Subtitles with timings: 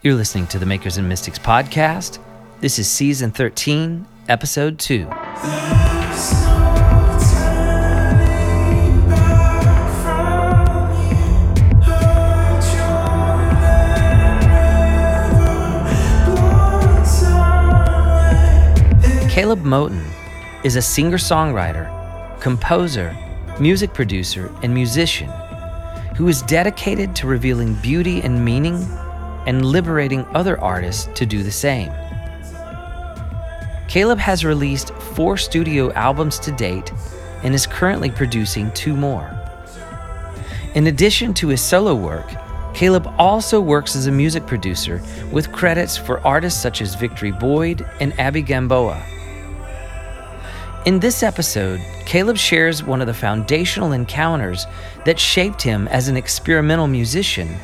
[0.00, 2.20] You're listening to the Makers and Mystics podcast.
[2.60, 5.06] This is season 13, episode 2.
[19.26, 20.04] Kaleb Moten
[20.62, 21.90] is a singer songwriter,
[22.40, 23.16] composer,
[23.58, 25.28] music producer, and musician
[26.14, 28.86] who is dedicated to revealing beauty and meaning
[29.48, 31.90] and liberating other artists to do the same.
[33.88, 36.92] Kaleb has released four studio albums to date
[37.42, 39.34] and is currently producing two more.
[40.74, 42.28] In addition to his solo work,
[42.74, 45.00] Kaleb also works as a music producer
[45.32, 49.02] with credits for artists such as Victory Boyd and Abbie Gamboa.
[50.84, 54.66] In this episode, Kaleb shares one of the foundational encounters
[55.06, 57.56] that shaped him as an experimental musician,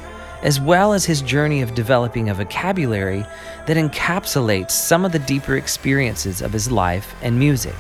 [0.45, 3.25] as well as his journey of developing a vocabulary
[3.67, 7.75] that encapsulates some of the deeper experiences of his life and music.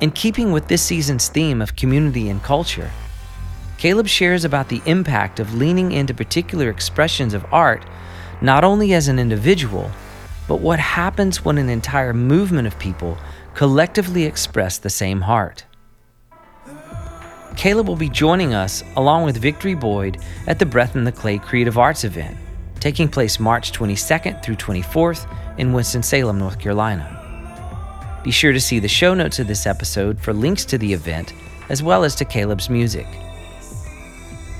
[0.00, 2.90] In keeping with this season's theme of community and culture,
[3.76, 7.84] Kaleb shares about the impact of leaning into particular expressions of art,
[8.40, 9.90] not only as an individual,
[10.48, 13.16] but what happens when an entire movement of people
[13.54, 15.64] collectively express the same heart.
[17.56, 21.38] Kaleb will be joining us along with Victory Boyd at the Breath and the Clay
[21.38, 22.36] Creative Arts event,
[22.78, 27.16] taking place March 22nd through 24th in Winston-Salem, North Carolina.
[28.22, 31.34] Be sure to see the show notes of this episode for links to the event
[31.68, 33.06] as well as to Kaleb's music.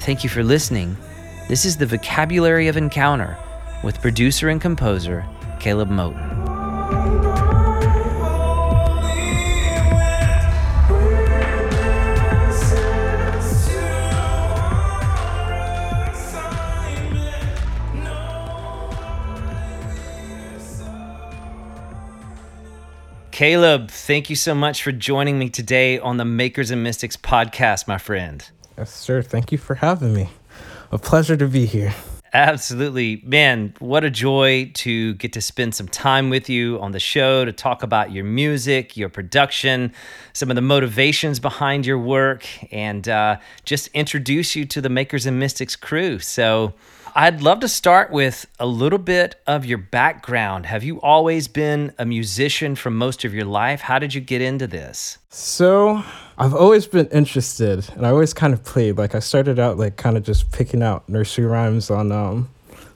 [0.01, 0.97] Thank you for listening.
[1.49, 3.39] This is the Vocabulary of Encounter
[3.85, 5.25] with producer and composer
[5.59, 6.39] Kaleb Moten.
[23.39, 27.87] Kaleb, thank you so much for joining me today on the Makers and Mystics podcast,
[27.87, 28.45] my friend.
[28.77, 29.23] Yes, sir.
[29.23, 30.31] Thank you for having me.
[30.91, 31.95] A pleasure to be here.
[32.35, 33.23] Absolutely.
[33.25, 37.45] Man, what a joy to get to spend some time with you on the show
[37.45, 39.93] to talk about your music, your production,
[40.35, 45.25] some of the motivations behind your work, and uh, just introduce you to the Makers
[45.25, 46.19] and Mystics crew.
[46.19, 46.75] So,
[47.21, 50.67] I'd love to start with a little bit of your background.
[50.67, 53.81] Have you always been a musician for most of your life?
[53.81, 55.19] How did you get into this?
[55.29, 56.05] So,
[56.39, 58.99] I've always been interested and I always kind of played.
[58.99, 62.51] Like, I started out like kind of just picking out nursery rhymes on um,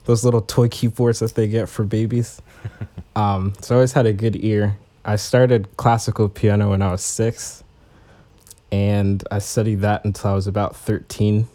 [0.04, 2.40] those little toy keyboards that they get for babies.
[3.16, 4.76] um, so, I always had a good ear.
[5.04, 7.64] I started classical piano when I was six
[8.70, 11.48] and I studied that until I was about 13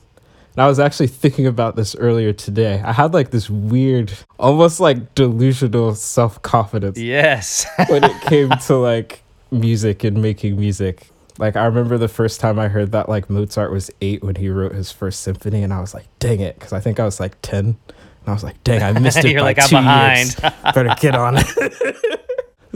[0.58, 2.82] and I was actually thinking about this earlier today.
[2.84, 6.98] I had like this weird, almost like delusional self confidence.
[6.98, 7.68] Yes.
[7.90, 11.10] when it came to like music and making music.
[11.38, 14.50] Like I remember the first time I heard that like Mozart was eight when he
[14.50, 17.20] wrote his first symphony, and I was like, dang it, because I think I was
[17.20, 19.76] like ten, and I was like, dang, I missed it You're by like, I'm two
[19.76, 20.36] behind.
[20.42, 20.74] years.
[20.74, 21.98] Better get on it.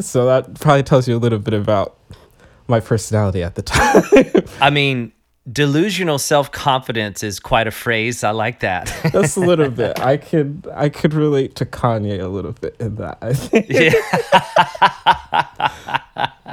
[0.05, 1.97] so that probably tells you a little bit about
[2.67, 4.03] my personality at the time.
[4.61, 5.13] I mean,
[5.49, 8.23] delusional self-confidence is quite a phrase.
[8.23, 8.93] I like that.
[9.11, 9.99] That's a little bit.
[9.99, 13.17] I could I could relate to Kanye a little bit in that.
[13.21, 13.67] I think.
[13.69, 13.91] yeah.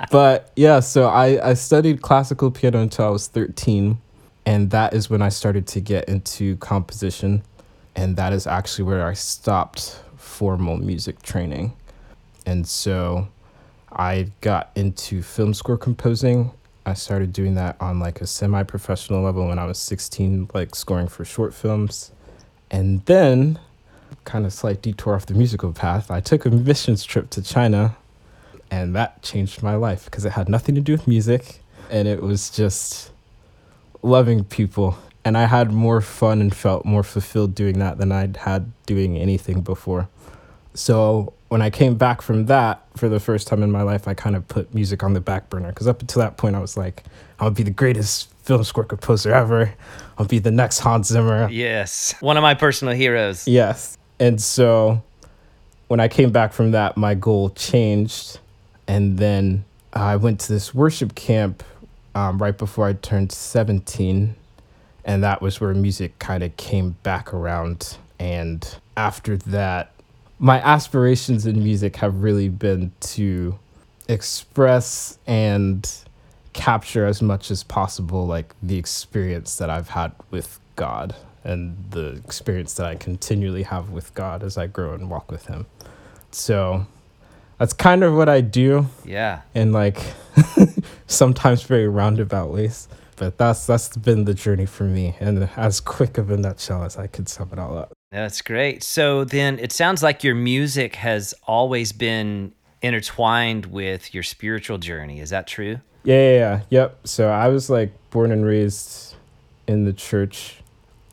[0.11, 3.99] but yeah, so I I studied classical piano until I was 13
[4.47, 7.43] and that is when I started to get into composition
[7.95, 11.73] and that is actually where I stopped formal music training.
[12.47, 13.29] And so
[13.93, 16.53] I got into film score composing
[16.89, 20.75] I started doing that on like a semi professional level when I was 16, like
[20.75, 22.11] scoring for short films.
[22.71, 23.59] And then,
[24.25, 27.97] kind of slight detour off the musical path, I took a missions trip to China,
[28.71, 31.61] and that changed my life because it had nothing to do with music,
[31.91, 33.11] and it was just
[34.03, 34.99] loving people.
[35.25, 39.19] And I had more fun and felt more fulfilled doing that than I'd had doing
[39.19, 40.09] anything before.
[40.75, 44.15] So when I came back from that for the first time in my life, I
[44.15, 46.77] kind of put music on the back burner because up until that point, I was
[46.77, 47.05] like,
[47.41, 49.75] I'll be the greatest film score composer ever.
[50.19, 51.49] I'll be the next Hans Zimmer.
[51.51, 53.49] Yes, one of my personal heroes.
[53.49, 53.97] Yes.
[54.21, 55.03] And so
[55.89, 58.39] when I came back from that, my goal changed.
[58.87, 61.63] And then I went to this worship camp
[62.15, 64.35] um, right before I turned 17.
[65.05, 67.97] And that was where music kind of came back around.
[68.19, 68.67] And
[68.97, 69.93] after that,
[70.39, 73.59] my aspirations in music have really been to
[74.09, 75.89] express and
[76.53, 81.15] capture as much as possible like the experience that I've had with God
[81.45, 85.47] and the experience that I continually have with God as I grow and walk with
[85.47, 85.67] him.
[86.31, 86.87] So
[87.59, 89.43] that's kind of what I do Yeah.
[89.55, 90.01] in like
[91.07, 92.89] sometimes very roundabout ways.
[93.17, 96.97] But that's that's been the journey for me and as quick of a nutshell as
[96.97, 97.93] I could sum it all up.
[98.11, 98.83] That's great.
[98.83, 105.21] So then it sounds like your music has always been intertwined with your spiritual journey.
[105.21, 105.81] Is that true?
[106.05, 106.61] Yeah, yeah, yeah.
[106.71, 107.07] Yep.
[107.07, 109.15] So I was like born and raised
[109.67, 110.61] in the church.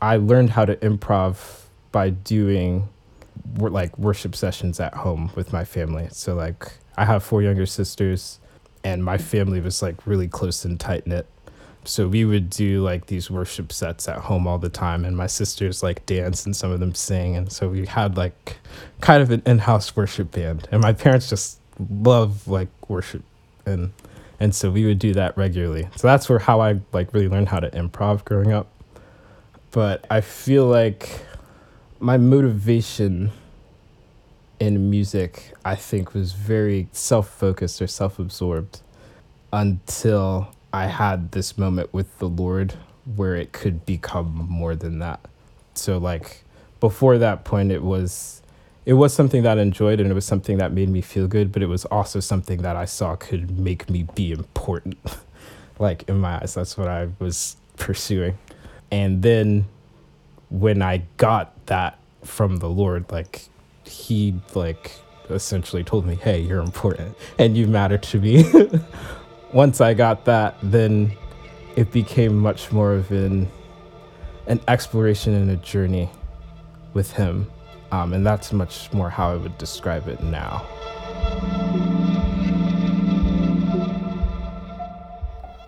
[0.01, 2.88] I learned how to improv by doing
[3.57, 6.07] like worship sessions at home with my family.
[6.12, 8.39] So like I have four younger sisters
[8.83, 11.27] and my family was like really close and tight knit.
[11.88, 15.28] So we would do like these worship sets at home all the time and my
[15.28, 18.58] sisters like dance and some of them sing and so we had like
[19.02, 21.60] kind of an in-house worship band and my parents just
[21.90, 23.24] love like worship
[23.66, 23.92] and
[24.40, 25.88] and so we would do that regularly.
[25.96, 28.68] So that's where how i like really learned how to improv growing up.
[29.72, 31.26] But i feel like
[32.00, 33.31] my motivation
[34.60, 38.80] in music i think was very self-focused or self-absorbed
[39.52, 42.74] until i had this moment with the lord
[43.16, 45.19] where it could become more than that
[45.74, 46.44] so like
[46.80, 48.42] before that point it was
[48.86, 51.51] it was something that I enjoyed and it was something that made me feel good,
[51.51, 54.98] but it was also something that I saw could make me be important.
[55.80, 58.38] like in my eyes, that's what I was pursuing.
[58.92, 59.66] And then
[60.50, 63.48] when I got that from the Lord, like
[63.86, 64.92] he like
[65.30, 68.45] essentially told me, "Hey, you're important and you matter to me."
[69.53, 71.12] Once I got that, then
[71.75, 73.50] it became much more of an
[74.47, 76.09] an exploration and a journey
[76.94, 77.50] with him
[77.92, 80.65] um, and that's much more how I would describe it now.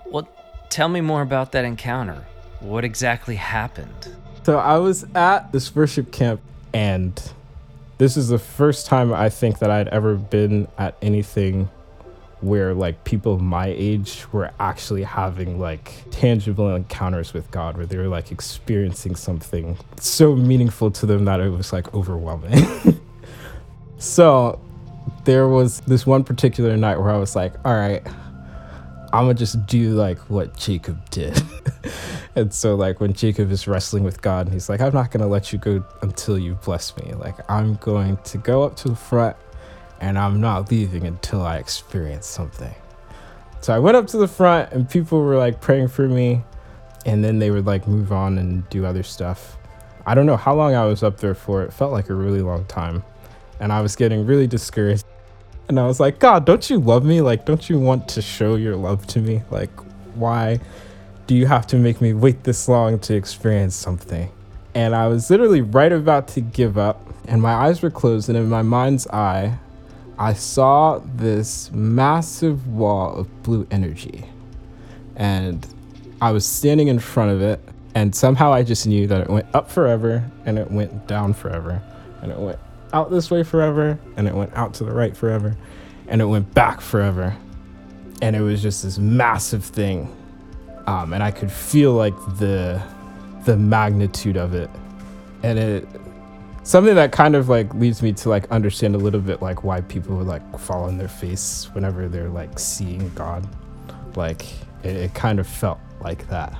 [0.06, 0.28] Well,
[0.70, 2.24] tell me more about that encounter.
[2.60, 4.16] What exactly happened?
[4.44, 6.42] So I was at this worship camp,
[6.74, 7.22] and
[7.98, 11.70] this is the first time I think that I'd ever been at anything
[12.42, 17.98] where like people my age were actually having like tangible encounters with God, where they
[17.98, 22.66] were like experiencing something so meaningful to them that it was like overwhelming.
[23.98, 24.60] so
[25.26, 28.06] there was this one particular night where I was like, all right,
[29.14, 31.42] I'm gonna just do like what Jacob did.
[32.36, 35.28] and so, like, when Jacob is wrestling with God and he's like, I'm not gonna
[35.28, 38.96] let you go until you bless me, like, I'm going to go up to the
[38.96, 39.36] front
[40.00, 42.74] and I'm not leaving until I experience something.
[43.62, 46.44] So I went up to the front and people were like praying for me
[47.06, 49.58] and then they would like move on and do other stuff.
[50.06, 51.64] I don't know how long I was up there for.
[51.64, 53.04] It felt like a really long time.
[53.60, 55.06] And I was getting really discouraged.
[55.68, 57.22] And I was like, God, don't you love me?
[57.22, 59.42] Like, don't you want to show your love to me?
[59.52, 59.72] Like,
[60.16, 60.60] why
[61.26, 64.32] do you have to make me wait this long to experience something?
[64.74, 68.38] And I was literally right about to give up, and my eyes were closed, and
[68.38, 69.58] in my mind's eye,
[70.20, 74.26] I saw this massive wall of blue energy.
[75.16, 75.66] And
[76.22, 77.60] I was standing in front of it,
[77.94, 81.82] and somehow I just knew that it went up forever and it went down forever.
[82.22, 82.60] And it went
[82.94, 85.58] out this way forever and it went out to the right forever
[86.08, 87.36] and it went back forever.
[88.22, 90.16] And it was just this massive thing.
[90.86, 92.82] Um, and I could feel like the
[93.46, 94.70] the magnitude of it.
[95.42, 95.88] And it
[96.68, 99.80] something that kind of like leads me to like understand a little bit like why
[99.80, 103.48] people would like fall on their face whenever they're like seeing God.
[104.18, 104.46] Like
[104.84, 106.54] it, it kind of felt like that.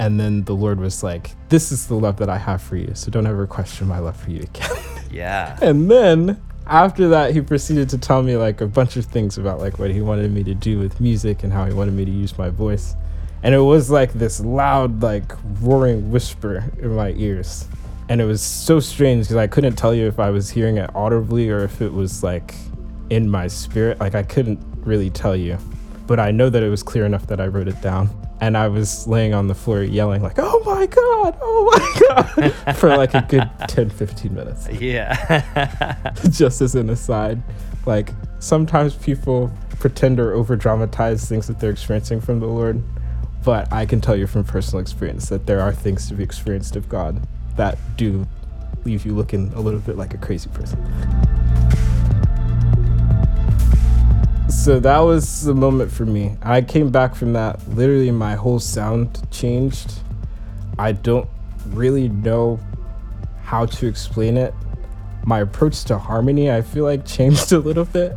[0.00, 2.92] And then the Lord was like, This is the love that I have for you.
[2.94, 4.70] So don't ever question my love for you again.
[5.10, 5.56] Yeah.
[5.62, 9.58] and then after that, he proceeded to tell me like a bunch of things about
[9.58, 12.10] like what he wanted me to do with music and how he wanted me to
[12.10, 12.94] use my voice.
[13.42, 17.66] And it was like this loud, like roaring whisper in my ears.
[18.08, 20.90] And it was so strange because I couldn't tell you if I was hearing it
[20.94, 22.54] audibly or if it was like
[23.10, 24.00] in my spirit.
[24.00, 25.58] Like I couldn't really tell you.
[26.06, 28.08] But I know that it was clear enough that I wrote it down.
[28.40, 31.36] And I was laying on the floor yelling like, "Oh my god!
[31.42, 34.68] Oh my god!" for like a good 10 15 minutes.
[34.70, 36.12] Yeah.
[36.30, 37.42] Just as an aside,
[37.84, 39.50] like sometimes people
[39.80, 42.80] pretend or over dramatize things that they're experiencing from the Lord.
[43.44, 46.76] But I can tell you from personal experience that there are things to be experienced
[46.76, 47.26] of God
[47.58, 48.26] that do
[48.84, 50.78] leave you looking a little bit like a crazy person.
[54.48, 56.36] So that was the moment for me.
[56.42, 60.00] I came back from that, literally, my whole sound changed.
[60.78, 61.28] I don't
[61.66, 62.58] really know
[63.42, 64.54] how to explain it.
[65.24, 68.16] My approach to harmony, I feel like, changed a little bit.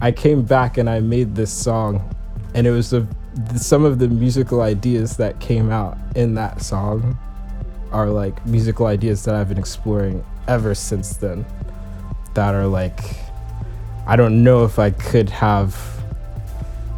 [0.00, 2.14] I came back and I made this song,
[2.54, 3.06] and it was the,
[3.56, 7.18] some of the musical ideas that came out in that song
[7.96, 11.46] are like musical ideas that I've been exploring ever since then
[12.34, 13.00] that are like
[14.06, 15.74] I don't know if I could have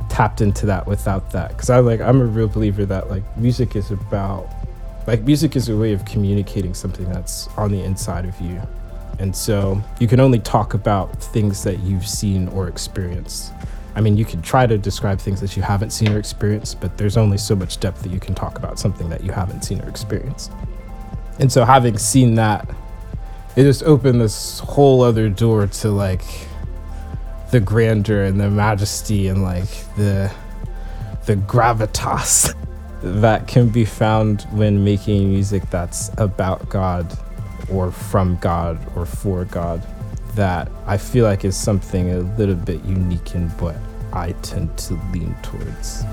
[0.08, 1.50] tapped into that without that.
[1.50, 4.52] Because I like I'm a real believer that like music is about
[5.06, 8.60] like music is a way of communicating something that's on the inside of you.
[9.20, 13.52] And so you can only talk about things that you've seen or experienced.
[13.94, 16.98] I mean, you can try to describe things that you haven't seen or experienced, but
[16.98, 19.80] there's only so much depth that you can talk about something that you haven't seen
[19.80, 20.50] or experienced.
[21.38, 22.68] And so, having seen that,
[23.56, 26.22] it just opened this whole other door to like
[27.50, 30.30] the grandeur and the majesty and like the
[31.26, 32.54] the gravitas
[33.02, 37.16] that can be found when making music that's about God
[37.70, 39.86] or from God or for God
[40.34, 43.76] that I feel like is something a little bit unique in what
[44.12, 46.04] I tend to lean towards.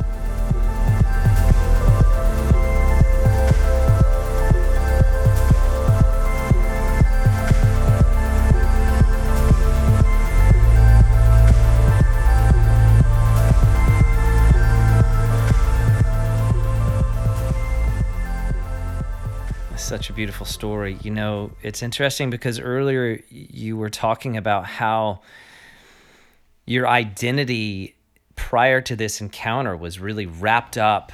[20.16, 20.98] Beautiful story.
[21.04, 25.22] You know, it's interesting because earlier you were talking about how
[26.66, 27.96] your identity
[28.36, 31.12] prior to this encounter was really wrapped up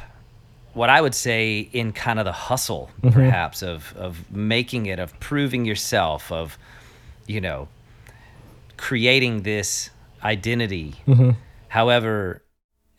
[0.73, 3.09] what I would say in kind of the hustle mm-hmm.
[3.09, 6.57] perhaps of of making it of proving yourself of
[7.27, 7.67] you know
[8.77, 9.89] creating this
[10.23, 10.95] identity.
[11.07, 11.31] Mm-hmm.
[11.67, 12.43] However,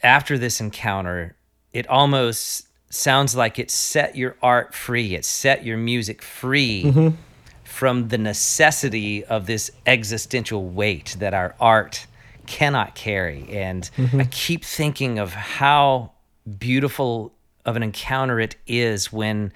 [0.02, 1.36] after this encounter,
[1.72, 5.14] it almost sounds like it set your art free.
[5.14, 7.16] It set your music free mm-hmm.
[7.64, 12.06] from the necessity of this existential weight that our art
[12.46, 13.46] cannot carry.
[13.50, 14.20] And mm-hmm.
[14.20, 16.12] I keep thinking of how
[16.58, 17.32] beautiful
[17.64, 19.52] of an encounter it is when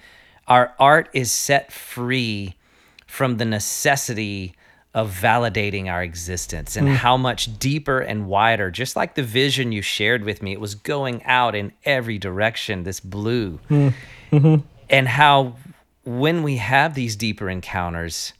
[0.47, 2.55] our art is set free
[3.05, 4.55] from the necessity
[4.97, 6.95] of validating our existence and mm.
[6.95, 10.73] how much deeper and wider, just like the vision you shared with me, it was
[10.73, 13.59] going out in every direction, this blue.
[13.69, 13.93] Mm.
[14.31, 14.65] Mm-hmm.
[14.89, 15.55] And how
[16.03, 18.33] when we have these deeper encounters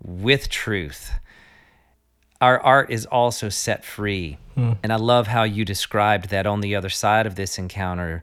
[0.00, 1.10] with truth,
[2.40, 4.38] our art is also set free.
[4.56, 4.78] Mm.
[4.84, 8.22] And I love how you described that on the other side of this encounter,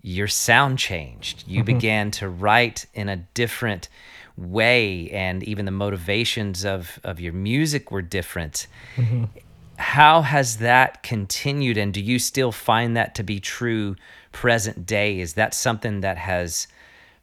[0.00, 1.42] your sound changed.
[1.48, 1.66] You mm-hmm.
[1.66, 3.88] began to write in a different
[4.40, 8.66] way and even the motivations of of your music were different.
[8.96, 9.24] Mm-hmm.
[9.76, 13.96] how has that continued and do you still find that to be true
[14.32, 15.20] present day?
[15.20, 16.66] Is that something that has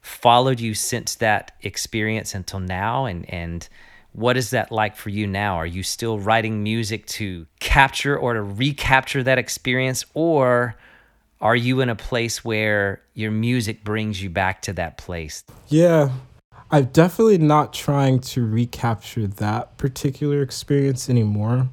[0.00, 3.06] followed you since that experience until now?
[3.06, 3.68] And and
[4.12, 5.56] what is that like for you now?
[5.56, 10.04] Are you still writing music to capture or to recapture that experience?
[10.14, 10.76] Or
[11.40, 15.44] are you in a place where your music brings you back to that place?
[15.68, 16.10] Yeah
[16.70, 21.70] I'm definitely not trying to recapture that particular experience anymore,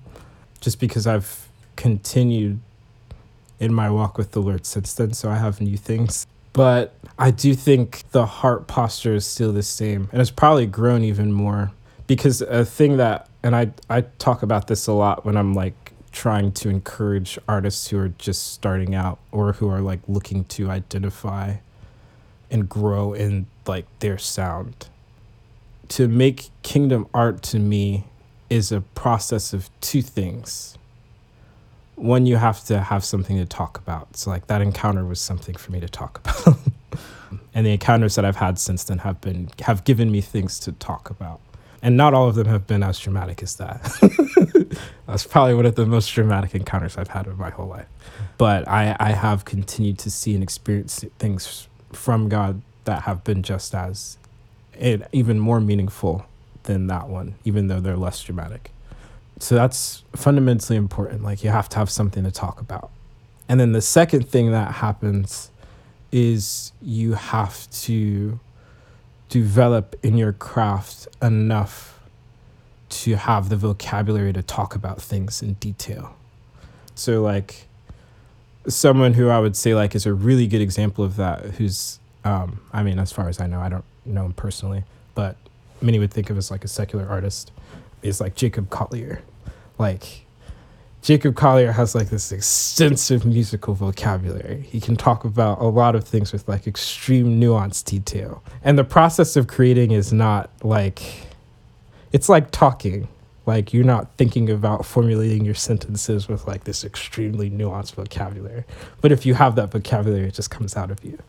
[0.62, 2.60] just because I've continued
[3.60, 6.26] in my walk with the Lord since then, so I have new things.
[6.54, 11.04] But I do think the heart posture is still the same, and it's probably grown
[11.04, 11.72] even more
[12.08, 15.92] because a thing that, and I, I talk about this a lot when I'm like
[16.14, 20.70] trying to encourage artists who are just starting out or who are like looking to
[20.70, 21.56] identify
[22.50, 24.88] and grow in like their sound.
[25.90, 28.06] To make kingdom art to me
[28.50, 30.78] is a process of two things.
[31.96, 34.18] One, you have to have something to talk about.
[34.18, 36.58] So like that encounter was something for me to talk about.
[37.54, 40.72] and the encounters that I've had since then have been have given me things to
[40.74, 41.40] talk about.
[41.82, 44.78] And not all of them have been as dramatic as that.
[45.08, 47.86] That's probably one of the most dramatic encounters I've had in my whole life.
[48.38, 53.44] But I, I have continued to see and experience things from God that have been
[53.44, 54.18] just as
[54.80, 56.26] even more meaningful
[56.64, 58.72] than that one, even though they're less dramatic.
[59.40, 61.24] So that's fundamentally important.
[61.24, 62.90] Like you have to have something to talk about.
[63.48, 65.52] And then the second thing that happens
[66.12, 68.40] is you have to
[69.30, 72.00] develop in your craft enough
[72.88, 76.16] to have the vocabulary to talk about things in detail.
[76.96, 77.68] So like
[78.68, 82.60] someone who I would say like is a really good example of that who's um,
[82.74, 85.38] I mean, as far as I know, I don't know him personally, but
[85.82, 87.52] many would think of as like a secular artist,
[88.02, 89.22] is like Jacob Collier.
[89.78, 90.26] Like,
[91.02, 94.62] Jacob Collier has like this extensive musical vocabulary.
[94.62, 98.44] He can talk about a lot of things with like extreme nuance detail.
[98.64, 101.04] And the process of creating is not like,
[102.12, 103.08] it's like talking.
[103.46, 108.64] Like you're not thinking about formulating your sentences with like this extremely nuanced vocabulary.
[109.02, 111.20] But if you have that vocabulary, it just comes out of you.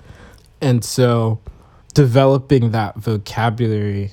[0.60, 1.40] And so
[1.94, 4.12] developing that vocabulary,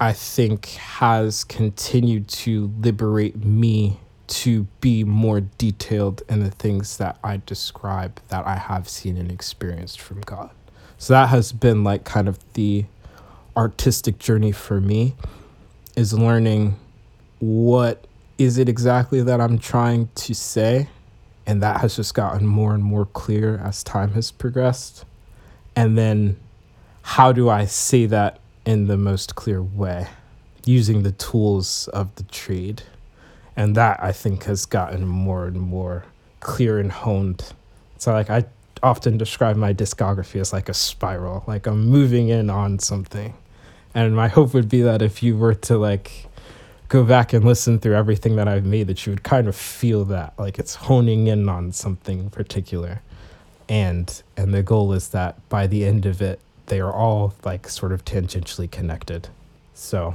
[0.00, 3.98] I think, has continued to liberate me
[4.28, 9.30] to be more detailed in the things that I describe that I have seen and
[9.30, 10.50] experienced from God.
[10.96, 12.86] So that has been like kind of the
[13.56, 15.14] artistic journey for me
[15.96, 16.76] is learning
[17.38, 18.06] what
[18.38, 20.88] is it exactly that I'm trying to say
[21.46, 25.04] and that has just gotten more and more clear as time has progressed
[25.74, 26.36] and then
[27.02, 30.08] how do I say that in the most clear way?
[30.64, 32.82] Using the tools of the trade.
[33.56, 36.04] And that I think has gotten more and more
[36.40, 37.52] clear and honed.
[37.98, 38.44] So like I
[38.82, 43.34] often describe my discography as like a spiral like I'm moving in on something.
[43.94, 46.26] And my hope would be that if you were to like
[46.88, 50.04] go back and listen through everything that I've made, that you would kind of feel
[50.06, 53.02] that like it's honing in on something particular.
[53.72, 57.66] And and the goal is that by the end of it, they are all like
[57.70, 59.30] sort of tangentially connected.
[59.72, 60.14] So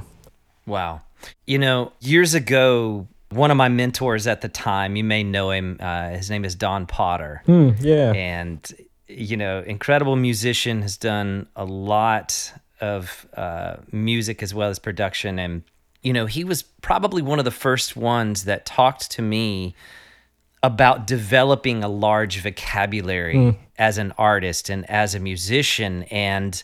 [0.64, 1.00] Wow.
[1.44, 5.76] You know, years ago, one of my mentors at the time, you may know him,
[5.80, 7.42] uh, his name is Don Potter.
[7.46, 8.12] hmm, yeah.
[8.12, 8.72] and
[9.08, 15.38] you know incredible musician has done a lot of uh, music as well as production
[15.38, 15.62] and
[16.02, 19.74] you know he was probably one of the first ones that talked to me
[20.62, 23.50] about developing a large vocabulary hmm.
[23.78, 26.02] as an artist and as a musician.
[26.04, 26.60] And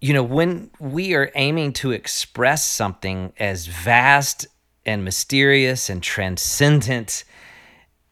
[0.00, 4.46] you know when we are aiming to express something as vast
[4.84, 7.24] and mysterious and transcendent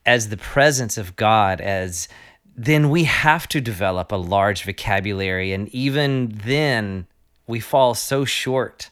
[0.06, 2.08] as the presence of God as
[2.56, 5.52] then we have to develop a large vocabulary.
[5.52, 7.06] And even then
[7.46, 8.90] we fall so short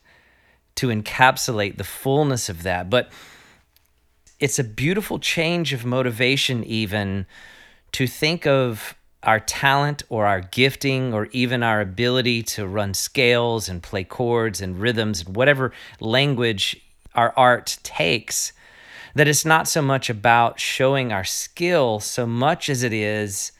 [0.76, 2.88] to encapsulate the fullness of that.
[2.88, 3.10] But
[4.40, 7.26] it's a beautiful change of motivation even
[7.92, 13.68] to think of our talent or our gifting or even our ability to run scales
[13.68, 16.80] and play chords and rhythms and whatever language
[17.14, 18.52] our art takes
[19.14, 23.50] that it's not so much about showing our skill so much as it is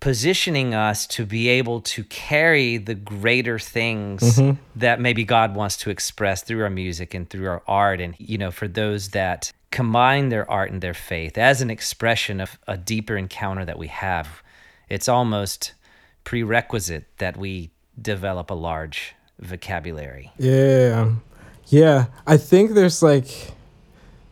[0.00, 4.60] positioning us to be able to carry the greater things mm-hmm.
[4.74, 8.00] that maybe God wants to express through our music and through our art.
[8.00, 12.40] And you know for those that combine their art and their faith as an expression
[12.40, 14.42] of a deeper encounter that we have
[14.88, 15.74] it's almost
[16.24, 21.12] prerequisite that we develop a large vocabulary Yeah.
[21.70, 22.06] Yeah.
[22.26, 23.52] I think there's like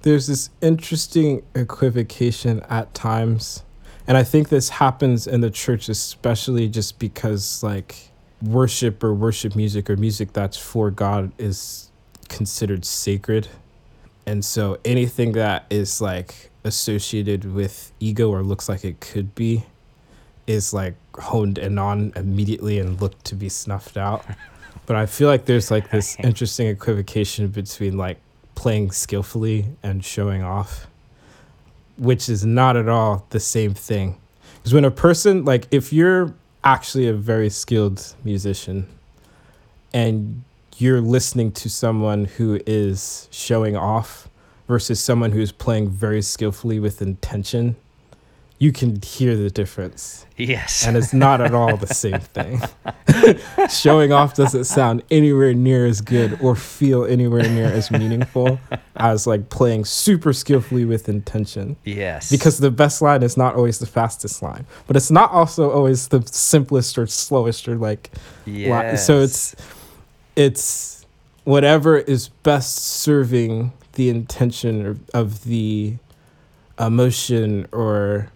[0.03, 3.63] there's this interesting equivocation at times.
[4.07, 8.11] And I think this happens in the church especially just because like
[8.43, 11.91] worship or worship music or music that's for God is
[12.29, 13.49] considered sacred.
[14.29, 19.65] And so anything that is like associated with ego or looks like it could be
[20.47, 24.25] is like honed in on immediately and looked to be snuffed out.
[24.87, 28.19] But I feel like there's like this interesting equivocation between like
[28.55, 30.87] playing skillfully and showing off,
[31.99, 34.19] which is not at all the same thing.
[34.57, 38.89] Because when a person, like, if you're actually a very skilled musician
[39.93, 40.43] and
[40.79, 44.29] you're listening to someone who is showing off
[44.67, 47.77] versus someone who's playing very skillfully with intention,
[48.61, 50.27] you can hear the difference.
[50.37, 52.61] yes And it's not at all the same thing.
[53.71, 58.59] Showing off doesn't sound anywhere near as good or feel anywhere near as meaningful
[58.97, 61.77] as like playing super skillfully with intention.
[61.85, 65.71] yes Because the best line is not always the fastest line, but it's not also
[65.71, 68.11] always the simplest or slowest or like
[68.47, 69.55] li- so it's
[70.39, 71.05] it's
[71.43, 75.97] whatever is best serving the intention of, of the
[76.79, 78.31] emotion or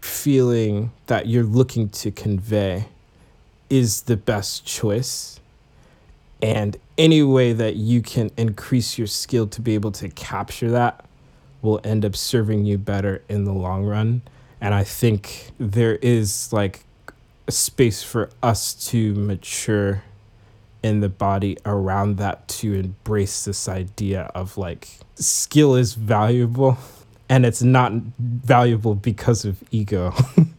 [0.00, 2.86] feeling that you're looking to convey
[3.68, 5.40] is the best choice.
[6.40, 11.04] And any way that you can increase your skill to be able to capture that
[11.60, 14.22] will end up serving you better in the long run.
[14.58, 16.84] And i think there is like
[17.46, 20.02] a space for us to mature
[20.82, 26.76] in the body around that to embrace this idea of like skill is valuable
[27.28, 30.12] and it's not valuable because of ego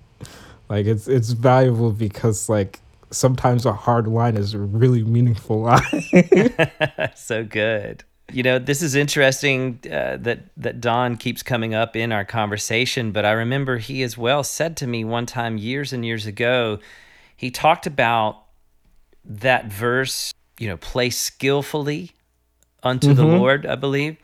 [0.70, 2.80] like it's it's valuable because like
[3.14, 5.82] sometimes a hard line is a really meaningful line
[7.16, 8.04] so good.
[8.32, 13.12] You know, this is interesting uh, that that Don keeps coming up in our conversation,
[13.12, 16.80] but I remember he as well said to me one time years and years ago,
[17.36, 18.43] he talked about
[19.26, 22.12] that verse, you know, play skillfully
[22.82, 23.38] unto the mm-hmm.
[23.38, 24.18] Lord, I believe.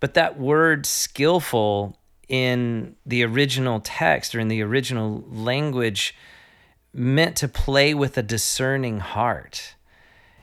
[0.00, 6.14] But that word skillful in the original text or in the original language
[6.92, 9.74] meant to play with a discerning heart.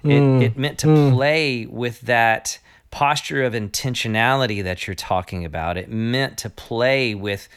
[0.04, 0.42] It, mm.
[0.42, 1.14] it meant to mm.
[1.14, 2.60] play with that
[2.90, 5.78] posture of intentionality that you're talking about.
[5.78, 7.48] It meant to play with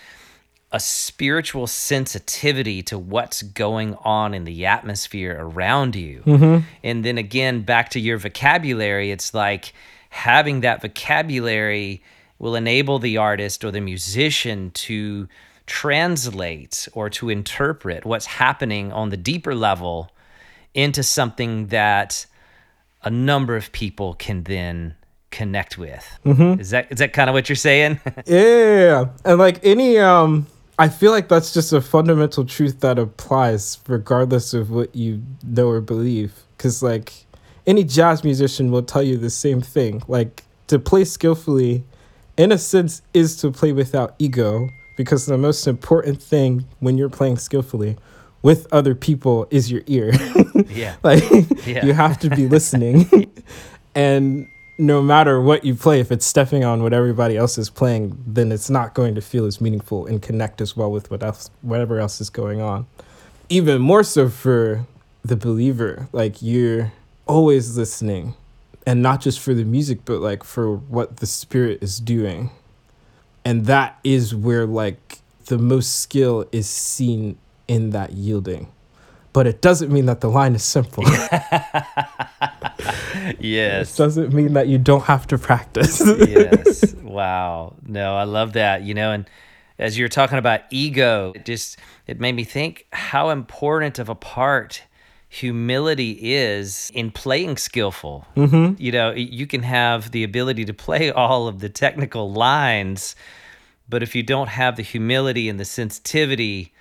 [0.74, 6.20] a spiritual sensitivity to what's going on in the atmosphere around you.
[6.82, 9.72] And then again, back to your vocabulary, it's like
[10.10, 12.02] having that vocabulary
[12.40, 15.28] will enable the artist or the musician to
[15.66, 20.10] translate or to interpret what's happening on the deeper level
[20.74, 22.26] into something that
[23.04, 24.96] a number of people can then
[25.30, 26.18] connect with.
[26.58, 28.00] Is that is that kind of what you're saying?
[28.26, 29.06] Yeah.
[29.24, 34.54] And like any um I feel like that's just a fundamental truth that applies regardless
[34.54, 37.26] of what you know or believe cuz like
[37.66, 40.02] any jazz musician will tell you the same thing.
[40.08, 41.84] Like to play skillfully
[42.36, 47.08] in a sense is to play without ego because the most important thing when you're
[47.08, 47.96] playing skillfully
[48.42, 50.12] with other people is your ear.
[50.68, 50.96] yeah.
[51.02, 51.22] like
[51.66, 51.86] Yeah.
[51.86, 53.30] you have to be listening
[53.94, 58.16] and no matter what you play if it's stepping on what everybody else is playing
[58.26, 61.50] then it's not going to feel as meaningful and connect as well with what else
[61.62, 62.86] whatever else is going on.
[63.48, 64.86] Even more so for
[65.24, 66.92] the believer like you're
[67.26, 68.34] always listening
[68.86, 72.50] and not just for the music but like for what the spirit is doing.
[73.44, 78.73] And that is where like the most skill is seen in that yielding
[79.34, 81.04] but it doesn't mean that the line is simple
[83.38, 83.96] Yes.
[83.96, 86.00] doesn't mean that you don't have to practice.
[86.00, 86.94] yes.
[87.02, 87.74] Wow.
[87.86, 88.82] No, I love that.
[88.82, 89.30] You know, and
[89.78, 94.16] as you're talking about ego, it just it made me think how important of a
[94.16, 94.82] part
[95.28, 98.26] humility is in playing skillful.
[98.36, 98.82] Mm-hmm.
[98.82, 103.14] You know, you can have the ability to play all of the technical lines,
[103.88, 106.72] but if you don't have the humility and the sensitivity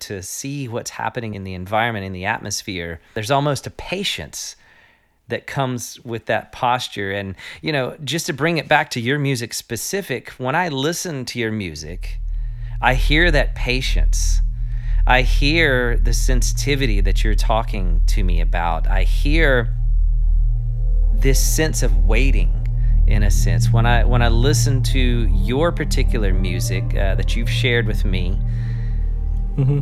[0.00, 4.56] to see what's happening in the environment, in the atmosphere, there's almost a patience
[5.28, 7.10] that comes with that posture.
[7.12, 11.24] And, you know, just to bring it back to your music specific, when I listen
[11.26, 12.18] to your music,
[12.80, 14.40] I hear that patience.
[15.06, 18.88] I hear the sensitivity that you're talking to me about.
[18.88, 19.72] I hear
[21.12, 22.52] this sense of waiting
[23.06, 27.48] in a sense when i when i listen to your particular music uh, that you've
[27.48, 28.38] shared with me
[29.56, 29.80] Mm-hmm.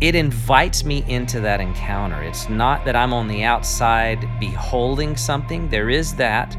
[0.00, 2.20] it invites me into that encounter.
[2.22, 6.56] It's not that I'm on the outside beholding something, there is that,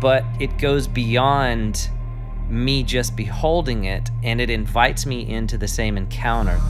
[0.00, 1.90] but it goes beyond
[2.48, 6.60] me just beholding it and it invites me into the same encounter.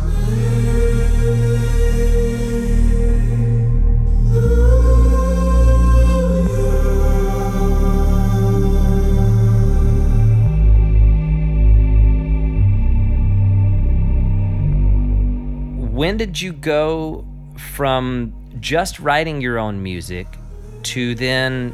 [15.97, 17.25] When did you go
[17.57, 20.27] from just writing your own music
[20.83, 21.73] to then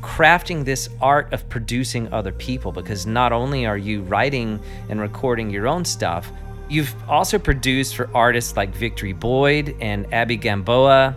[0.00, 5.50] crafting this art of producing other people because not only are you writing and recording
[5.50, 6.28] your own stuff,
[6.68, 11.14] you've also produced for artists like Victory Boyd and Abbie Gamboa.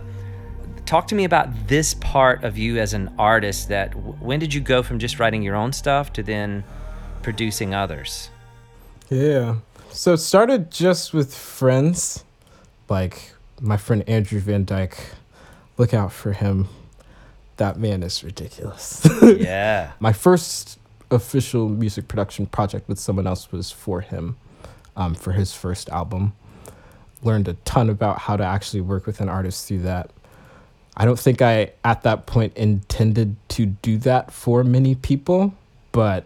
[0.86, 4.60] Talk to me about this part of you as an artist that when did you
[4.60, 6.62] go from just writing your own stuff to then
[7.24, 8.30] producing others?
[9.10, 9.56] Yeah.
[10.00, 12.24] So it started just with friends,
[12.88, 14.96] like my friend Andrew Van Dyke.
[15.76, 16.68] Look out for him.
[17.58, 19.06] That man is ridiculous.
[19.22, 19.92] Yeah.
[20.00, 20.78] my first
[21.10, 24.38] official music production project with someone else was for him,
[24.96, 26.32] um, for his first album.
[27.22, 30.10] Learned a ton about how to actually work with an artist through that.
[30.96, 35.52] I don't think I, at that point, intended to do that for many people,
[35.92, 36.24] but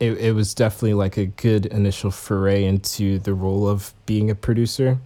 [0.00, 4.34] it, it was definitely like a good initial foray into the role of being a
[4.34, 4.98] producer.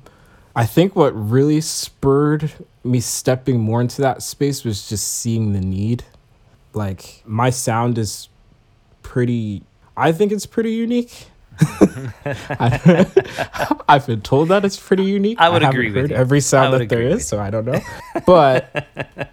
[0.57, 2.53] I think what really spurred
[2.85, 6.05] me stepping more into that space was just seeing the need.
[6.73, 8.29] Like, my sound is
[9.03, 9.63] pretty,
[9.97, 11.27] I think it's pretty unique.
[11.61, 13.07] I,
[13.89, 15.41] I've been told that it's pretty unique.
[15.41, 16.13] I would haven't agree with.
[16.13, 17.81] Every I sound that there is, so I don't know.
[18.27, 18.87] But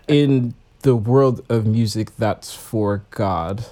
[0.07, 3.65] in the world of music that's for God,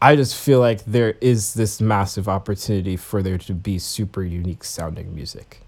[0.00, 4.62] I just feel like there is this massive opportunity for there to be super unique
[4.62, 5.62] sounding music.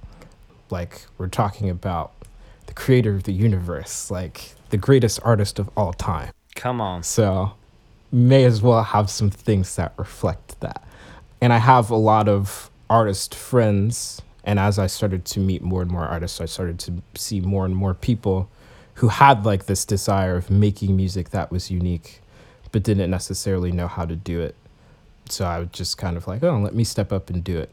[0.71, 2.13] Like we're talking about
[2.67, 6.31] the creator of the universe, like the greatest artist of all time.
[6.55, 7.03] Come on.
[7.03, 7.53] So
[8.13, 10.85] may as well have some things that reflect that.
[11.41, 14.23] And I have a lot of artist friends.
[14.45, 17.65] And as I started to meet more and more artists, I started to see more
[17.65, 18.49] and more people
[18.95, 22.21] who had like this desire of making music that was unique
[22.73, 24.55] but didn't necessarily know how to do it.
[25.29, 27.71] So I was just kind of like, oh, let me step up and do it.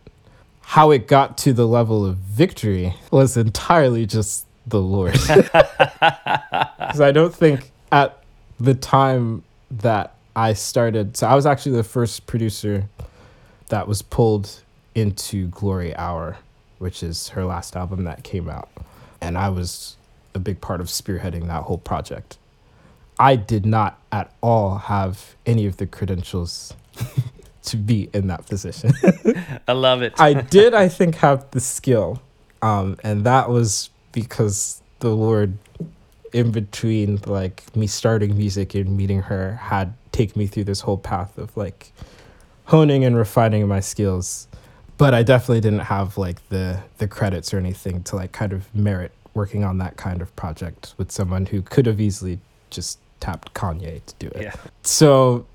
[0.61, 5.17] How it got to the level of Victory was entirely just the Lord.
[6.87, 8.23] Because I don't think at
[8.59, 12.87] the time that I started, so I was actually the first producer
[13.67, 14.61] that was pulled
[14.95, 16.37] into Glory Hour,
[16.79, 18.69] which is her last album that came out.
[19.19, 19.97] And I was
[20.33, 22.37] a big part of spearheading that whole project.
[23.19, 26.73] I did not at all have any of the credentials
[27.63, 28.93] to be in that position.
[29.67, 30.13] I love it.
[30.19, 32.21] I did, I think, have the skill.
[32.61, 35.57] Um, and that was because the Lord,
[36.33, 40.97] in between like me starting music and meeting her, had taken me through this whole
[40.97, 41.91] path of like
[42.65, 44.47] honing and refining my skills.
[44.97, 48.73] But I definitely didn't have like the the credits or anything to like kind of
[48.73, 52.39] merit working on that kind of project with someone who could have easily
[52.71, 54.43] just tapped Kanye to do it.
[54.43, 54.55] Yeah.
[54.83, 55.45] So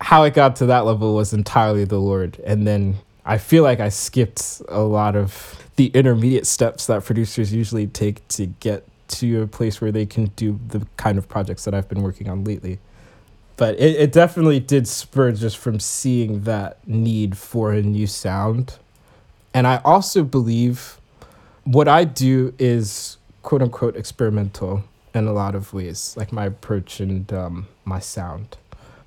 [0.00, 2.38] how it got to that level was entirely the Lord.
[2.44, 7.52] And then I feel like I skipped a lot of the intermediate steps that producers
[7.52, 11.64] usually take to get to a place where they can do the kind of projects
[11.64, 12.78] that I've been working on lately.
[13.56, 18.78] But it, it definitely did spur just from seeing that need for a new sound.
[19.52, 20.98] And I also believe
[21.62, 27.00] what I do is quote unquote experimental in a lot of ways, like my approach
[27.00, 28.56] and um, my sound.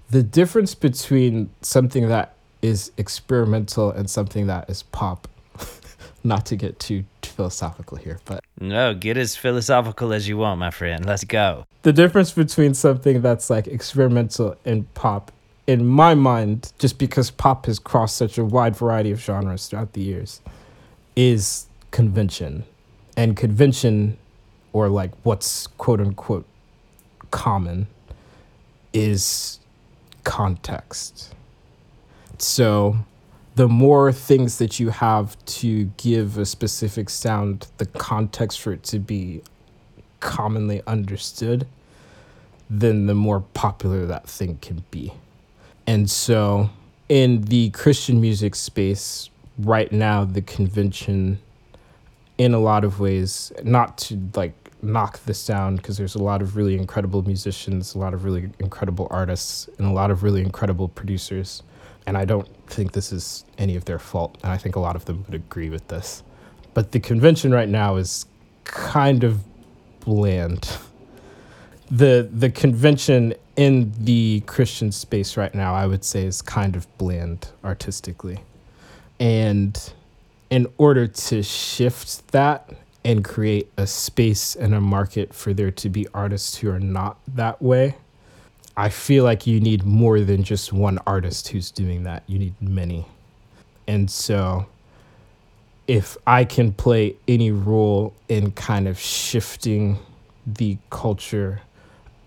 [0.10, 5.28] The difference between something that is experimental and something that is pop,
[6.24, 10.72] not to get too philosophical here, but No, get as philosophical as you want, my
[10.72, 11.06] friend.
[11.06, 11.66] Let's go.
[11.84, 15.32] the difference between something that's like experimental and pop,
[15.68, 19.94] in my mind, just because pop has crossed such a wide variety of genres throughout
[19.94, 20.42] the years,
[21.16, 22.64] is convention.
[23.18, 24.18] And convention,
[24.74, 26.46] or like what's quote unquote
[27.32, 27.88] common,
[28.94, 29.60] is
[30.24, 31.34] context.
[32.38, 32.98] So
[33.56, 38.84] the more things that you have to give a specific sound the context for it
[38.84, 39.42] to be
[40.20, 41.66] commonly understood,
[42.70, 45.14] then the more popular that thing can be.
[45.88, 46.70] And so
[47.10, 51.40] in the Christian music space, right now, the convention,
[52.38, 56.42] in a lot of ways, not to like knock the sound, because there's a lot
[56.42, 60.42] of really incredible musicians, a lot of really incredible artists, and a lot of really
[60.42, 61.64] incredible producers.
[62.06, 64.38] And I don't think this is any of their fault.
[64.44, 66.24] And I think a lot of them would agree with this.
[66.74, 68.26] But the convention right now is
[68.64, 69.40] kind of
[70.02, 70.78] bland.
[71.90, 76.86] The the convention in the Christian space right now, I would say, is kind of
[76.98, 78.40] bland artistically.
[79.20, 79.78] And
[80.50, 82.70] in order to shift that
[83.04, 87.18] and create a space and a market for there to be artists who are not
[87.28, 87.96] that way,
[88.76, 92.24] I feel like you need more than just one artist who's doing that.
[92.28, 93.06] You need many.
[93.88, 94.68] And so
[95.88, 99.98] if I can play any role in kind of shifting
[100.46, 101.62] the culture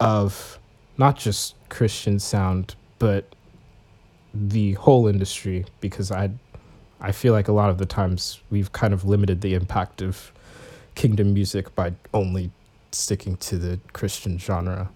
[0.00, 0.58] of
[0.96, 3.34] not just Christian sound, but
[4.32, 6.30] the whole industry, because I
[7.00, 10.32] I feel like a lot of the times we've kind of limited the impact of
[10.94, 12.50] kingdom music by only
[12.92, 14.90] sticking to the Christian genre.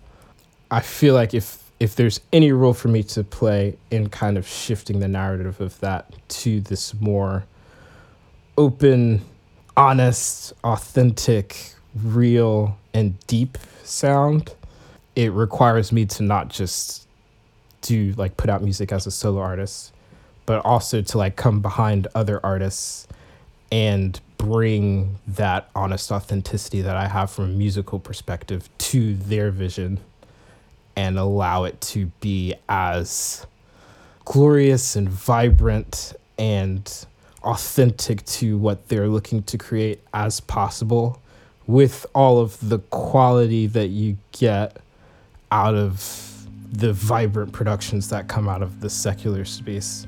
[0.71, 4.47] I feel like if if there's any role for me to play in kind of
[4.47, 7.45] shifting the narrative of that to this more
[8.57, 9.21] open,
[9.77, 14.55] honest, authentic, real, and deep sound,
[15.17, 17.07] it requires me to not just
[17.81, 19.93] do like put out music as a solo artist,
[20.47, 23.07] but also to like come behind other artists
[23.73, 30.01] and bring that honest authenticity that I have from a musical perspective to their vision
[30.97, 33.47] and allow it to be as
[34.25, 37.07] glorious and vibrant and
[37.43, 41.21] authentic to what they're looking to create as possible
[41.67, 44.77] with all of the quality that you get
[45.51, 50.07] out of the vibrant productions that come out of the secular space.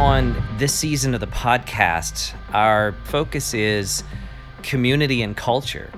[0.00, 4.02] On this season of the podcast, our focus is
[4.62, 5.92] community and culture.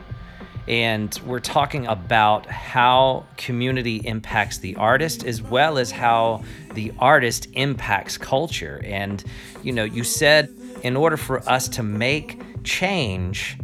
[0.66, 6.42] And we're talking about how community impacts the artist as well as how
[6.74, 8.82] the artist impacts culture.
[8.84, 9.22] And,
[9.62, 13.56] you know, you said in order for us to make change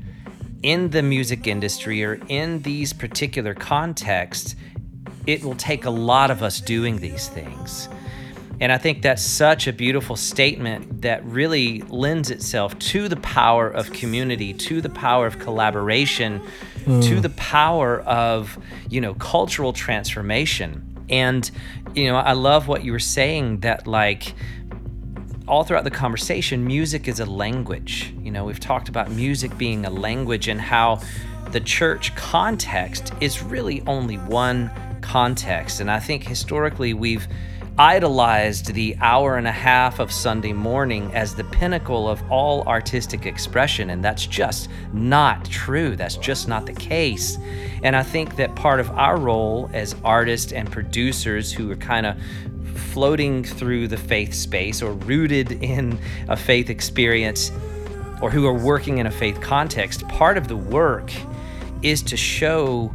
[0.63, 4.55] in the music industry or in these particular contexts,
[5.27, 7.89] it will take a lot of us doing these things.
[8.61, 13.69] And I think that's such a beautiful statement that really lends itself to the power
[13.69, 16.41] of community, to the power of collaboration,
[16.85, 17.23] to mm.
[17.23, 18.59] the power of,
[18.91, 20.85] you know, cultural transformation.
[21.09, 21.49] And,
[21.95, 24.35] you know, I love what you were saying that, like,
[25.47, 28.13] all throughout the conversation, music is a language.
[28.23, 31.01] You know, we've talked about music being a language and how
[31.53, 35.81] the church context is really only one context.
[35.81, 37.27] And I think historically we've
[37.79, 43.25] idolized the hour and a half of Sunday morning as the pinnacle of all artistic
[43.25, 43.91] expression.
[43.91, 45.95] And that's just not true.
[45.95, 47.39] That's just not the case.
[47.85, 52.05] And I think that part of our role as artists and producers who are kind
[52.05, 52.17] of
[52.75, 57.53] floating through the faith space or rooted in a faith experience
[58.21, 61.13] or who are working in a faith context, part of the work
[61.83, 62.93] is to show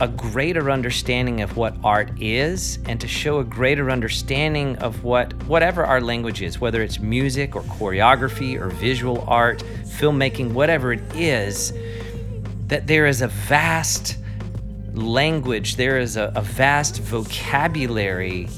[0.00, 5.32] a greater understanding of what art is and to show a greater understanding of what
[5.44, 11.02] whatever our language is whether it's music or choreography or visual art filmmaking whatever it
[11.14, 11.72] is
[12.66, 14.16] that there is a vast
[14.94, 18.48] language there is a, a vast vocabulary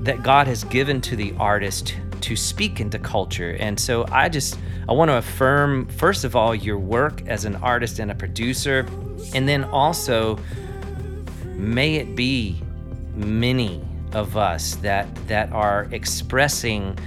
[0.00, 4.58] that god has given to the artist to speak into culture and so i just
[4.88, 8.86] i want to affirm first of all your work as an artist and a producer
[9.32, 10.38] and then also,
[11.54, 12.60] may it be
[13.14, 13.82] many
[14.12, 16.98] of us that that are expressing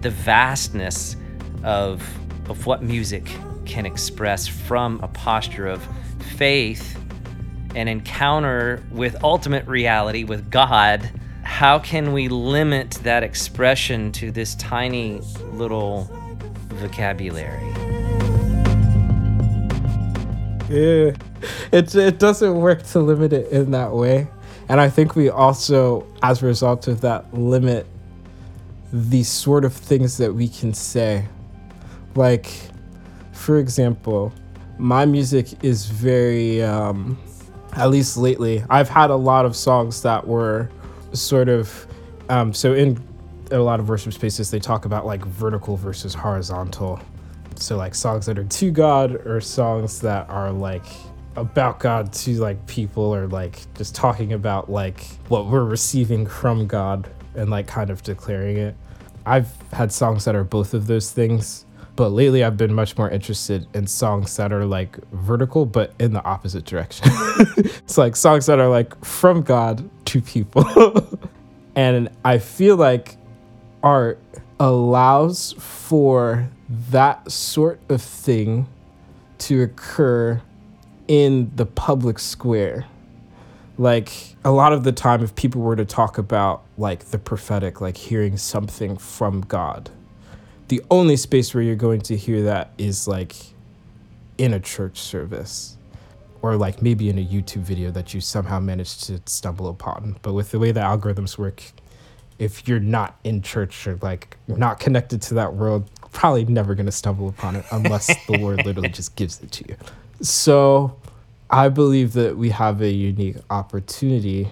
[0.00, 1.16] the vastness
[1.62, 2.02] of
[2.48, 3.24] of what music
[3.64, 5.86] can express from a posture of
[6.36, 6.98] faith
[7.74, 11.08] and encounter with ultimate reality with God.
[11.52, 15.20] How can we limit that expression to this tiny
[15.52, 16.10] little
[16.70, 17.68] vocabulary?
[20.68, 21.12] Yeah,
[21.70, 24.28] it it doesn't work to limit it in that way,
[24.70, 27.86] and I think we also, as a result of that, limit
[28.90, 31.28] the sort of things that we can say.
[32.16, 32.50] Like,
[33.32, 34.32] for example,
[34.78, 37.18] my music is very, um,
[37.74, 40.70] at least lately, I've had a lot of songs that were
[41.12, 41.86] sort of,
[42.28, 43.02] um, so in
[43.50, 47.00] a lot of worship spaces, they talk about like vertical versus horizontal
[47.62, 50.84] so like songs that are to God or songs that are like
[51.36, 56.66] about God to like people or like just talking about like what we're receiving from
[56.66, 58.76] God and like kind of declaring it.
[59.24, 61.64] I've had songs that are both of those things,
[61.96, 66.12] but lately I've been much more interested in songs that are like vertical but in
[66.12, 67.08] the opposite direction.
[67.56, 70.64] it's like songs that are like from God to people.
[71.74, 73.16] and I feel like
[73.82, 74.20] art
[74.58, 76.48] allows for
[76.90, 78.66] that sort of thing
[79.38, 80.40] to occur
[81.08, 82.86] in the public square.
[83.76, 84.12] Like
[84.44, 87.96] a lot of the time, if people were to talk about like the prophetic, like
[87.96, 89.90] hearing something from God,
[90.72, 93.36] the only space where you're going to hear that is like
[94.38, 95.76] in a church service
[96.40, 100.16] or like maybe in a YouTube video that you somehow managed to stumble upon.
[100.22, 101.62] But with the way the algorithms work,
[102.38, 106.86] if you're not in church or like not connected to that world, probably never going
[106.86, 109.76] to stumble upon it unless the Lord literally just gives it to you.
[110.22, 110.96] So
[111.50, 114.48] I believe that we have a unique opportunity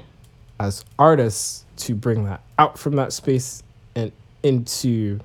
[0.59, 3.62] as artists to bring that out from that space
[3.94, 5.20] and into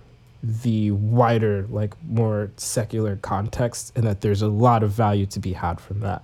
[0.45, 5.53] the wider, like more secular context, and that there's a lot of value to be
[5.53, 6.23] had from that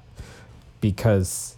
[0.79, 1.55] because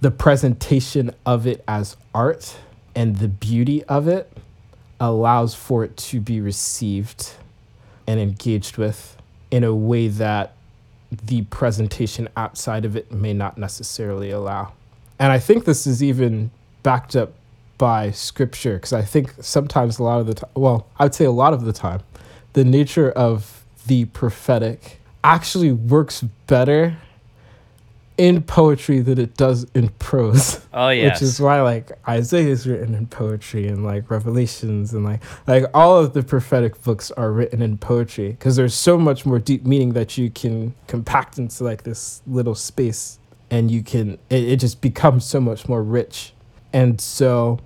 [0.00, 2.56] the presentation of it as art
[2.94, 4.30] and the beauty of it
[5.00, 7.32] allows for it to be received
[8.06, 9.16] and engaged with
[9.50, 10.54] in a way that
[11.10, 14.72] the presentation outside of it may not necessarily allow.
[15.18, 16.50] And I think this is even
[16.82, 17.32] backed up
[17.78, 21.24] by scripture because I think sometimes a lot of the time, well, I would say
[21.24, 22.00] a lot of the time,
[22.52, 26.96] the nature of the prophetic actually works better
[28.16, 30.60] in poetry than it does in prose.
[30.72, 31.04] Oh yeah.
[31.12, 35.64] Which is why like Isaiah is written in poetry and like Revelations and like like
[35.74, 39.64] all of the prophetic books are written in poetry because there's so much more deep
[39.66, 43.18] meaning that you can compact into like this little space
[43.50, 46.32] and you can it, it just becomes so much more rich.
[46.74, 47.60] And so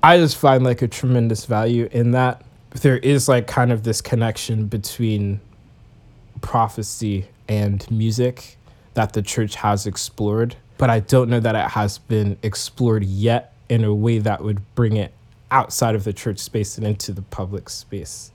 [0.00, 2.42] I just find like a tremendous value in that.
[2.70, 5.40] There is like kind of this connection between
[6.40, 8.56] prophecy and music
[8.94, 13.54] that the church has explored, but I don't know that it has been explored yet
[13.68, 15.12] in a way that would bring it
[15.50, 18.30] outside of the church space and into the public space.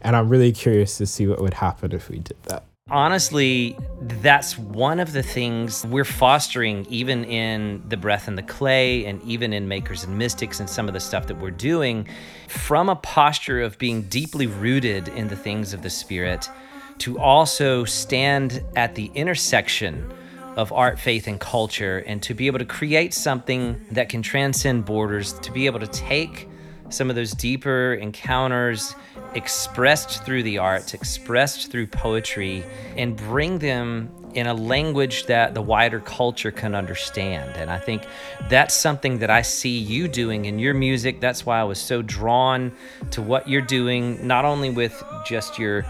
[0.00, 2.62] And I'm really curious to see what would happen if we did that.
[2.90, 9.06] Honestly, that's one of the things we're fostering, even in the breath and the clay,
[9.06, 12.06] and even in Makers and Mystics, and some of the stuff that we're doing,
[12.46, 16.50] from a posture of being deeply rooted in the things of the Spirit,
[16.98, 20.12] to also stand at the intersection
[20.56, 24.84] of art, faith, and culture, and to be able to create something that can transcend
[24.84, 26.50] borders, to be able to take
[26.90, 28.94] some of those deeper encounters
[29.34, 32.64] expressed through the arts, expressed through poetry,
[32.96, 37.56] and bring them in a language that the wider culture can understand.
[37.56, 38.04] And I think
[38.48, 41.20] that's something that I see you doing in your music.
[41.20, 42.72] That's why I was so drawn
[43.12, 45.86] to what you're doing, not only with just your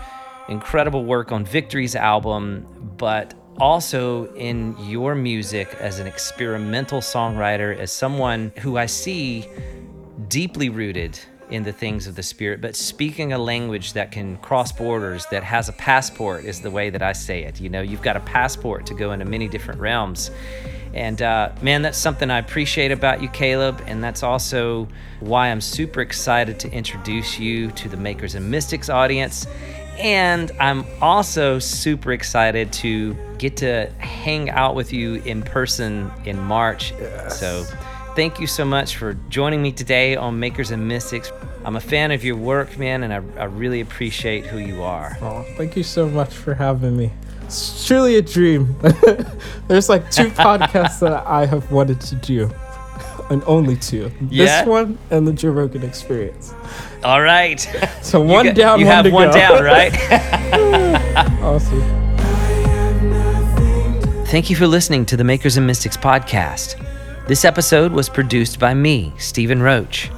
[0.48, 2.66] incredible work on Victory's album,
[2.98, 9.48] but also in your music as an experimental songwriter, as someone who I see
[10.34, 11.16] deeply rooted
[11.48, 15.44] in the things of the spirit, but speaking a language that can cross borders, that
[15.44, 17.60] has a passport, is the way that I say it.
[17.60, 20.32] You know, you've got a passport to go into many different realms.
[20.92, 23.80] And uh, man, that's something I appreciate about you, Kaleb.
[23.86, 24.88] And that's also
[25.20, 29.46] why I'm super excited to introduce you to the Makers and Mystics audience.
[29.98, 36.40] And I'm also super excited to get to hang out with you in person in
[36.40, 36.92] March.
[36.98, 37.38] Yes.
[37.38, 37.64] So
[38.14, 41.32] thank you so much for joining me today on Makers and Mystics.
[41.64, 45.16] I'm a fan of your work, man, and I, I really appreciate who you are.
[45.20, 47.10] Oh, thank you so much for having me.
[47.42, 48.76] It's truly a dream.
[49.68, 52.50] There's like two podcasts that I have wanted to do,
[53.30, 54.10] and only two.
[54.30, 54.60] Yeah?
[54.62, 56.54] This one and the Joe Rogan Experience.
[57.02, 57.66] All right.
[58.04, 59.32] So one got, down, you one have one go.
[59.32, 59.92] down, right?
[61.42, 61.80] awesome.
[64.26, 66.83] Thank you for listening to the Makers and Mystics podcast.
[67.26, 70.10] This episode was produced by me, Stephen Roach.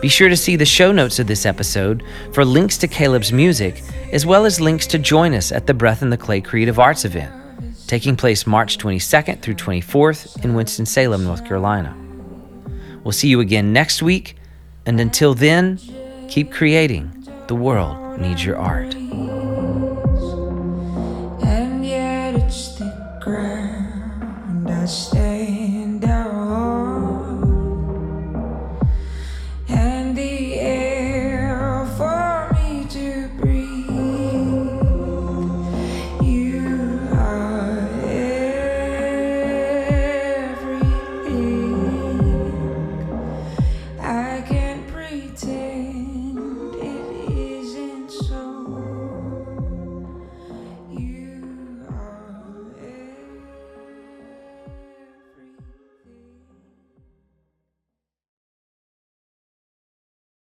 [0.00, 3.82] Be sure to see the show notes of this episode for links to Kaleb's music,
[4.12, 7.04] as well as links to join us at the Breath and the Clay Creative Arts
[7.04, 7.34] event,
[7.86, 11.94] taking place March 22nd through 24th in Winston-Salem, North Carolina.
[13.04, 14.36] We'll see you again next week,
[14.86, 15.78] and until then,
[16.30, 17.26] keep creating.
[17.48, 18.94] The world needs your art.
[21.44, 25.17] And yet it's the ground I stand.